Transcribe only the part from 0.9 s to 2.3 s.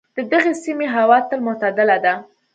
هوا تل معتدله ده.